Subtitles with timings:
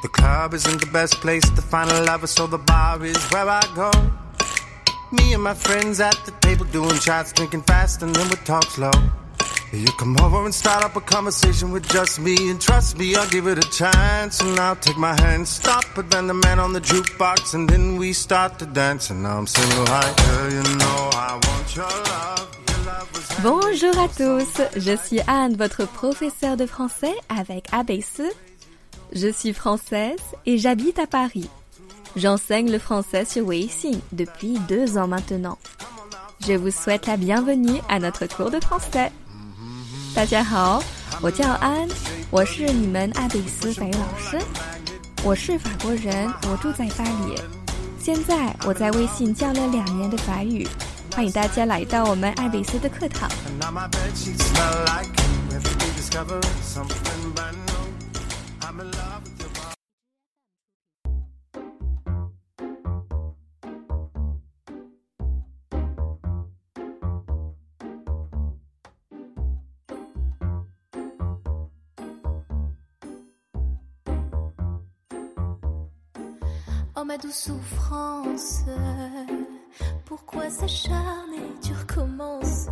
[0.00, 3.48] The club isn't the best place to find a lover, so the bar is where
[3.48, 3.90] I go.
[5.10, 8.64] Me and my friends at the table doing shots, drinking fast, and then we talk
[8.64, 8.92] slow.
[9.72, 13.28] You come over and start up a conversation with just me, and trust me, I'll
[13.28, 14.40] give it a chance.
[14.40, 17.96] And I'll take my hand, stop, but then the man on the jukebox, and then
[17.96, 19.10] we start to dance.
[19.10, 22.54] And now I'm single, hi, girl, you know I want your love.
[23.42, 28.22] Bonjour à tous, je suis Anne, votre professeure de français avec ABC.
[29.12, 31.48] Je suis française et j'habite à Paris.
[32.16, 35.58] J'enseigne le français sur Weixin depuis deux ans maintenant.
[36.46, 39.10] Je vous souhaite la bienvenue à notre cours de français.
[40.14, 40.82] 大家好，
[41.20, 41.88] 我叫安，
[42.30, 44.38] 我是你们爱贝斯法语老师。
[45.22, 47.40] 我是法国人，我住在巴黎。
[48.00, 50.66] 现在我在微信教了两年的法语，
[51.14, 53.28] 欢迎大家来到我们爱贝斯的课堂。
[58.80, 58.84] Oh
[77.04, 78.62] ma douce souffrance,
[80.04, 82.66] pourquoi s'acharner, tu recommences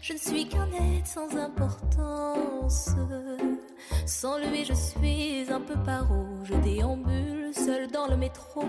[0.00, 2.90] Je ne suis qu'un être sans importance.
[4.06, 6.26] Sans lui, je suis un peu paro.
[6.44, 8.62] Je déambule seul dans le métro.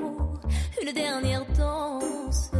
[0.81, 2.51] Une dernière danse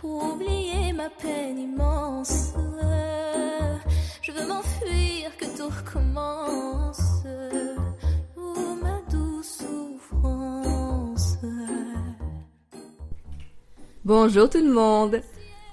[0.00, 2.52] pour oublier ma peine immense.
[4.22, 7.22] Je veux m'enfuir, que tout recommence.
[8.36, 11.38] Oh ma douce souffrance.
[14.04, 15.20] Bonjour tout le monde.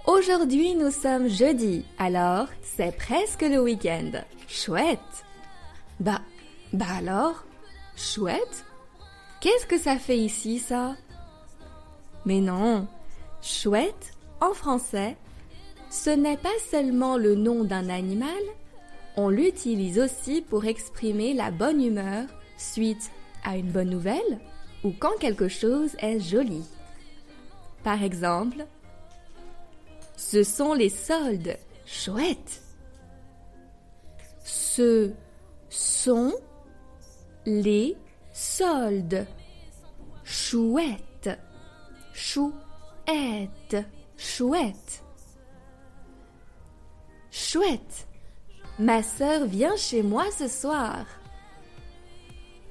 [0.05, 4.11] Aujourd'hui nous sommes jeudi, alors c'est presque le week-end.
[4.47, 4.99] Chouette.
[5.99, 6.21] Bah,
[6.71, 7.45] bah alors,
[7.95, 8.65] chouette.
[9.41, 10.95] Qu'est-ce que ça fait ici ça?
[12.25, 12.87] Mais non,
[13.41, 15.17] chouette en français,
[15.89, 18.41] ce n'est pas seulement le nom d'un animal,
[19.15, 22.25] on l'utilise aussi pour exprimer la bonne humeur
[22.57, 23.11] suite
[23.43, 24.39] à une bonne nouvelle
[24.83, 26.63] ou quand quelque chose est joli.
[27.83, 28.65] Par exemple,
[30.15, 31.57] ce sont les soldes.
[31.85, 32.61] Chouette.
[34.43, 35.11] Ce
[35.73, 36.33] sont
[37.45, 37.97] les
[38.31, 39.25] soldes.
[40.23, 41.29] Chouette.
[42.13, 43.77] Chouette.
[44.15, 45.03] Chouette.
[47.31, 48.07] Chouette.
[48.79, 51.05] Ma sœur vient chez moi ce soir.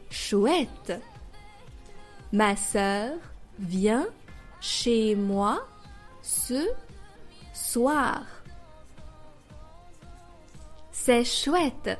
[0.09, 0.93] Chouette.
[2.33, 3.15] Ma sœur
[3.59, 4.07] vient
[4.61, 5.67] chez moi
[6.23, 6.69] ce
[7.53, 8.23] soir.
[10.93, 11.99] C'est chouette.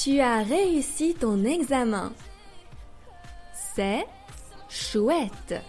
[0.00, 2.12] Tu as réussi ton examen.
[3.52, 4.06] C'est
[4.68, 5.60] chouette.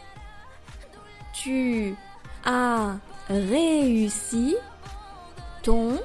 [1.34, 1.96] Tu
[2.46, 2.98] as
[3.28, 4.56] réussi
[5.64, 5.98] ton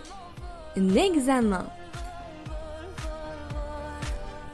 [0.74, 1.66] examen.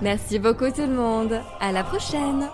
[0.00, 1.41] Merci beaucoup tout le monde.
[1.60, 2.50] À la prochaine.